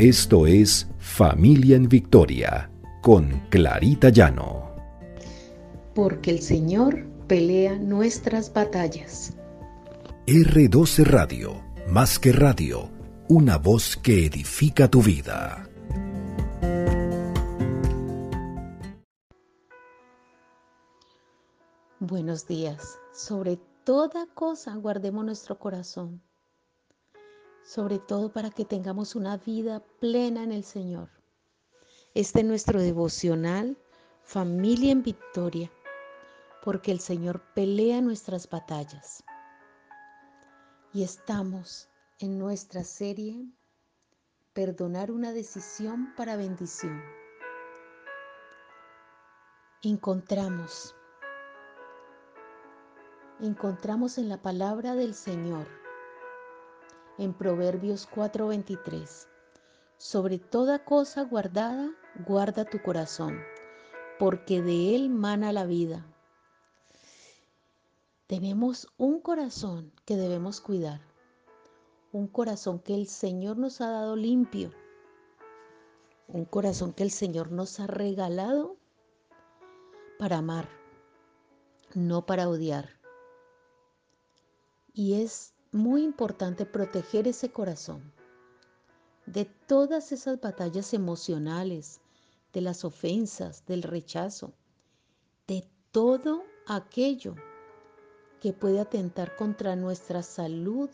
[0.00, 2.70] Esto es Familia en Victoria
[3.02, 4.74] con Clarita Llano.
[5.94, 9.36] Porque el Señor pelea nuestras batallas.
[10.26, 12.88] R12 Radio, más que radio,
[13.28, 15.68] una voz que edifica tu vida.
[21.98, 22.98] Buenos días.
[23.12, 26.22] Sobre toda cosa guardemos nuestro corazón
[27.62, 31.10] sobre todo para que tengamos una vida plena en el Señor.
[32.14, 33.78] Este es nuestro devocional,
[34.24, 35.70] familia en victoria,
[36.64, 39.24] porque el Señor pelea nuestras batallas.
[40.92, 43.46] Y estamos en nuestra serie
[44.52, 47.00] Perdonar una decisión para bendición.
[49.84, 50.96] Encontramos,
[53.38, 55.68] encontramos en la palabra del Señor
[57.20, 59.28] en Proverbios 4:23.
[59.98, 61.90] Sobre toda cosa guardada,
[62.26, 63.38] guarda tu corazón,
[64.18, 66.06] porque de él mana la vida.
[68.26, 71.02] Tenemos un corazón que debemos cuidar,
[72.10, 74.72] un corazón que el Señor nos ha dado limpio,
[76.26, 78.78] un corazón que el Señor nos ha regalado
[80.18, 80.70] para amar,
[81.94, 82.88] no para odiar.
[84.94, 88.12] Y es muy importante proteger ese corazón
[89.26, 92.00] de todas esas batallas emocionales,
[92.52, 94.52] de las ofensas, del rechazo,
[95.46, 97.36] de todo aquello
[98.40, 100.90] que puede atentar contra nuestra salud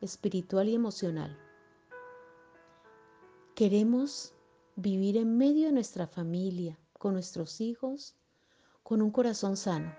[0.00, 1.38] espiritual y emocional.
[3.54, 4.34] Queremos
[4.74, 8.16] vivir en medio de nuestra familia, con nuestros hijos,
[8.82, 9.94] con un corazón sano.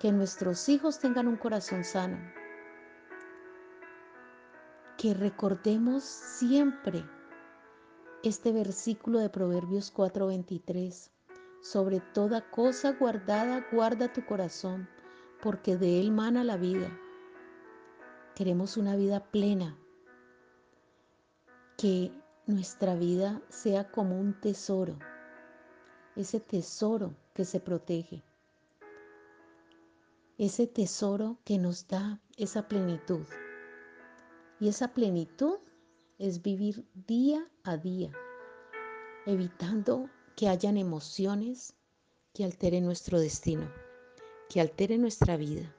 [0.00, 2.37] Que nuestros hijos tengan un corazón sano
[4.98, 7.04] que recordemos siempre
[8.24, 11.12] este versículo de Proverbios 4:23.
[11.62, 14.88] Sobre toda cosa guardada, guarda tu corazón,
[15.40, 16.90] porque de él mana la vida.
[18.34, 19.78] Queremos una vida plena,
[21.76, 22.12] que
[22.46, 24.98] nuestra vida sea como un tesoro,
[26.16, 28.24] ese tesoro que se protege,
[30.38, 33.24] ese tesoro que nos da esa plenitud.
[34.60, 35.58] Y esa plenitud
[36.18, 38.10] es vivir día a día,
[39.24, 41.74] evitando que hayan emociones
[42.34, 43.70] que alteren nuestro destino,
[44.48, 45.72] que alteren nuestra vida,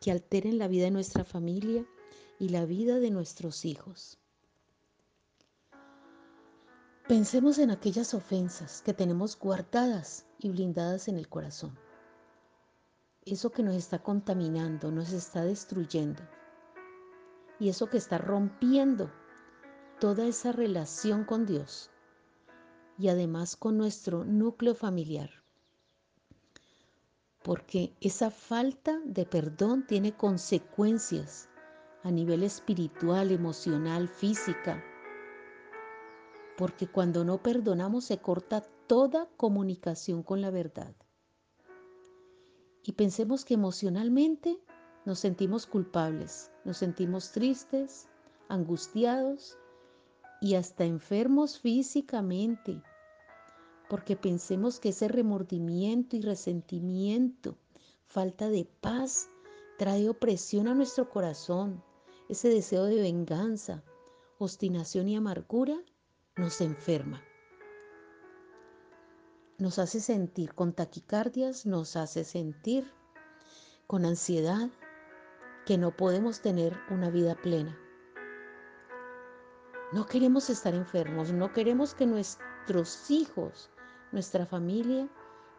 [0.00, 1.86] que alteren la vida de nuestra familia
[2.40, 4.18] y la vida de nuestros hijos.
[7.06, 11.78] Pensemos en aquellas ofensas que tenemos guardadas y blindadas en el corazón.
[13.24, 16.22] Eso que nos está contaminando, nos está destruyendo
[17.64, 19.10] y eso que está rompiendo
[19.98, 21.90] toda esa relación con Dios
[22.98, 25.30] y además con nuestro núcleo familiar.
[27.42, 31.48] Porque esa falta de perdón tiene consecuencias
[32.02, 34.84] a nivel espiritual, emocional, física.
[36.58, 40.94] Porque cuando no perdonamos se corta toda comunicación con la verdad.
[42.82, 44.60] Y pensemos que emocionalmente
[45.06, 48.08] nos sentimos culpables, nos sentimos tristes,
[48.48, 49.58] angustiados
[50.40, 52.82] y hasta enfermos físicamente,
[53.88, 57.56] porque pensemos que ese remordimiento y resentimiento,
[58.06, 59.28] falta de paz,
[59.78, 61.82] trae opresión a nuestro corazón,
[62.28, 63.82] ese deseo de venganza,
[64.38, 65.76] obstinación y amargura
[66.36, 67.22] nos enferma.
[69.58, 72.90] Nos hace sentir con taquicardias, nos hace sentir
[73.86, 74.70] con ansiedad,
[75.66, 77.78] que no podemos tener una vida plena.
[79.92, 83.70] No queremos estar enfermos, no queremos que nuestros hijos,
[84.12, 85.08] nuestra familia,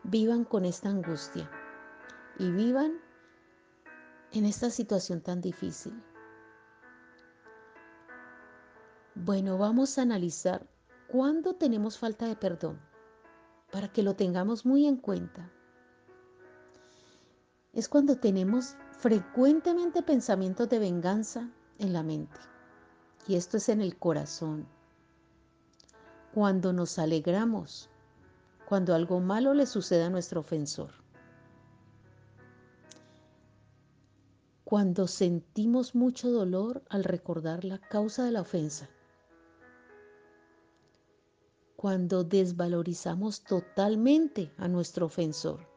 [0.03, 1.49] vivan con esta angustia
[2.38, 2.99] y vivan
[4.31, 5.93] en esta situación tan difícil.
[9.16, 10.67] Bueno, vamos a analizar
[11.08, 12.79] cuándo tenemos falta de perdón
[13.72, 15.49] para que lo tengamos muy en cuenta.
[17.72, 21.50] Es cuando tenemos frecuentemente pensamientos de venganza
[21.80, 22.40] en la mente.
[23.28, 24.68] Y esto es en el corazón.
[26.34, 27.90] Cuando nos alegramos,
[28.68, 30.92] cuando algo malo le sucede a nuestro ofensor.
[34.64, 38.90] Cuando sentimos mucho dolor al recordar la causa de la ofensa.
[41.76, 45.68] Cuando desvalorizamos totalmente a nuestro ofensor.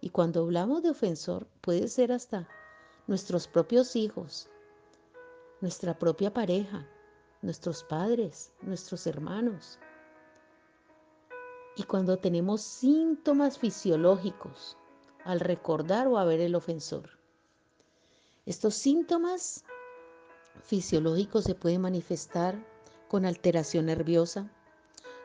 [0.00, 2.48] Y cuando hablamos de ofensor, puede ser hasta
[3.08, 4.48] nuestros propios hijos,
[5.60, 6.86] nuestra propia pareja,
[7.42, 9.78] nuestros padres, nuestros hermanos.
[11.74, 14.76] Y cuando tenemos síntomas fisiológicos
[15.24, 17.18] al recordar o a ver el ofensor.
[18.44, 19.64] Estos síntomas
[20.62, 22.62] fisiológicos se pueden manifestar
[23.08, 24.50] con alteración nerviosa,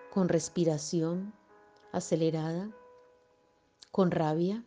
[0.10, 1.34] con respiración
[1.92, 2.70] acelerada,
[3.92, 4.64] con rabia,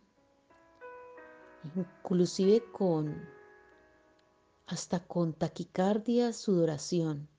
[1.75, 3.27] inclusive con
[4.67, 7.29] hasta con taquicardia, sudoración.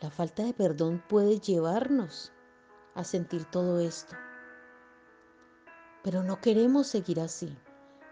[0.00, 2.32] La falta de perdón puede llevarnos
[2.94, 4.16] a sentir todo esto.
[6.02, 7.56] Pero no queremos seguir así.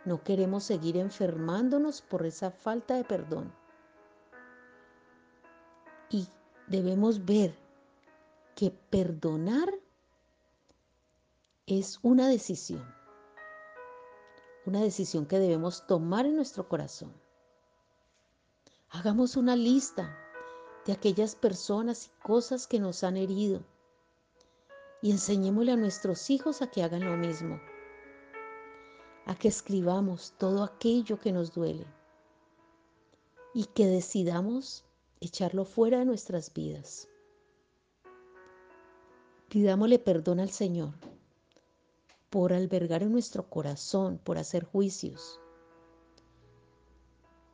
[0.04, 3.52] No queremos seguir enfermándonos por esa falta de perdón.
[6.10, 6.28] Y
[6.68, 7.54] debemos ver
[8.54, 9.68] que perdonar
[11.66, 12.97] es una decisión.
[14.68, 17.10] Una decisión que debemos tomar en nuestro corazón.
[18.90, 20.14] Hagamos una lista
[20.84, 23.64] de aquellas personas y cosas que nos han herido
[25.00, 27.58] y enseñémosle a nuestros hijos a que hagan lo mismo,
[29.24, 31.86] a que escribamos todo aquello que nos duele
[33.54, 34.84] y que decidamos
[35.22, 37.08] echarlo fuera de nuestras vidas.
[39.48, 40.92] Pidámosle perdón al Señor
[42.30, 45.40] por albergar en nuestro corazón, por hacer juicios,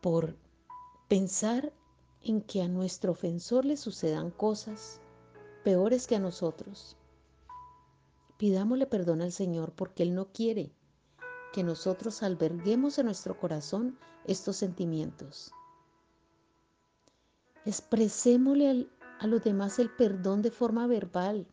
[0.00, 0.36] por
[1.08, 1.70] Pensar
[2.22, 5.02] en que a nuestro ofensor le sucedan cosas
[5.62, 6.96] peores que a nosotros.
[8.38, 10.72] Pidámosle perdón al Señor porque Él no quiere
[11.52, 15.52] que nosotros alberguemos en nuestro corazón estos sentimientos.
[17.66, 18.88] Expresémosle
[19.20, 21.46] a los demás el perdón de forma verbal.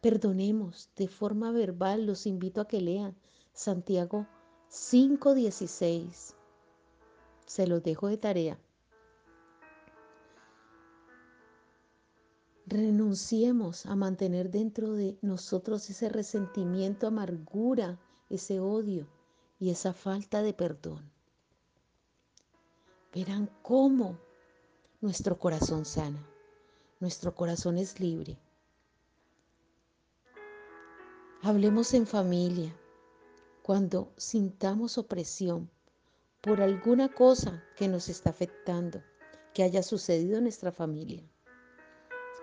[0.00, 2.06] Perdonemos de forma verbal.
[2.06, 3.14] Los invito a que lean
[3.52, 4.26] Santiago
[4.70, 6.34] 5:16.
[7.46, 8.58] Se los dejo de tarea.
[12.66, 17.98] Renunciemos a mantener dentro de nosotros ese resentimiento, amargura,
[18.28, 19.08] ese odio
[19.58, 21.10] y esa falta de perdón.
[23.12, 24.18] Verán cómo
[25.00, 26.24] nuestro corazón sana,
[27.00, 28.38] nuestro corazón es libre.
[31.42, 32.76] Hablemos en familia
[33.62, 35.70] cuando sintamos opresión
[36.42, 39.02] por alguna cosa que nos está afectando,
[39.54, 41.26] que haya sucedido en nuestra familia.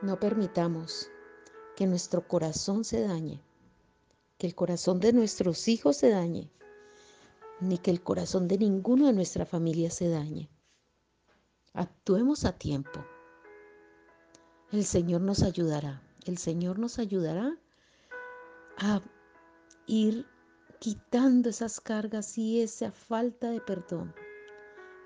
[0.01, 1.11] No permitamos
[1.75, 3.39] que nuestro corazón se dañe,
[4.39, 6.49] que el corazón de nuestros hijos se dañe,
[7.59, 10.49] ni que el corazón de ninguno de nuestra familia se dañe.
[11.73, 13.05] Actuemos a tiempo.
[14.71, 16.01] El Señor nos ayudará.
[16.25, 17.59] El Señor nos ayudará
[18.77, 19.01] a
[19.88, 20.25] ir
[20.79, 24.13] quitando esas cargas y esa falta de perdón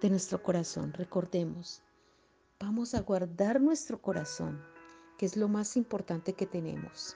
[0.01, 0.94] de nuestro corazón.
[0.94, 1.81] Recordemos,
[2.59, 4.62] vamos a guardar nuestro corazón,
[5.18, 7.15] que es lo más importante que tenemos.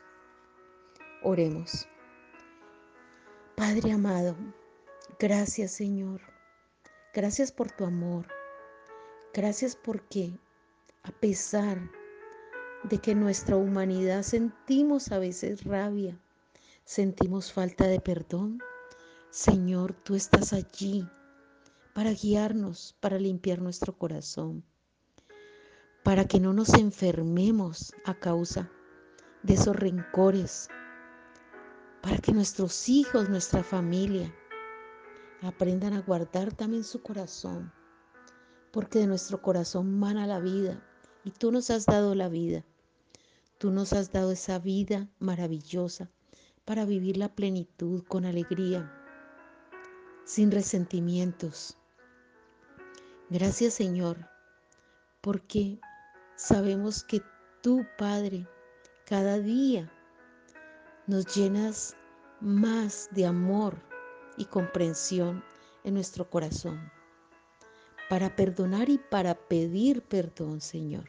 [1.24, 1.88] Oremos.
[3.56, 4.36] Padre amado,
[5.20, 6.22] gracias Señor.
[7.14, 8.28] Gracias por tu amor.
[9.34, 10.38] Gracias porque
[11.04, 11.80] a pesar
[12.84, 16.20] de que nuestra humanidad sentimos a veces rabia,
[16.86, 18.60] sentimos falta de perdón,
[19.32, 21.10] Señor, tú estás allí
[21.96, 24.64] para guiarnos, para limpiar nuestro corazón,
[26.04, 28.70] para que no nos enfermemos a causa
[29.42, 30.70] de esos rencores,
[32.04, 34.32] para que nuestros hijos, nuestra familia,
[35.42, 37.74] aprendan a guardar también su corazón,
[38.72, 40.88] porque de nuestro corazón mana la vida
[41.24, 42.64] y tú nos has dado la vida.
[43.58, 46.12] Tú nos has dado esa vida maravillosa
[46.66, 48.92] para vivir la plenitud con alegría,
[50.26, 51.78] sin resentimientos.
[53.30, 54.18] Gracias Señor,
[55.22, 55.80] porque
[56.36, 57.22] sabemos que
[57.62, 58.48] tú, Padre,
[59.06, 59.92] cada día
[61.06, 61.96] nos llenas
[62.42, 63.80] más de amor
[64.36, 65.44] y comprensión
[65.84, 66.92] en nuestro corazón,
[68.10, 71.08] para perdonar y para pedir perdón, Señor,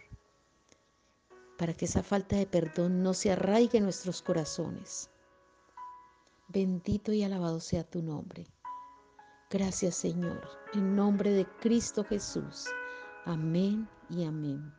[1.56, 5.08] para que esa falta de perdón no se arraigue en nuestros corazones
[6.56, 8.46] Bendito y alabado sea tu nombre.
[9.50, 10.40] Gracias Señor,
[10.72, 12.64] en nombre de Cristo Jesús.
[13.26, 14.72] Amén y amén.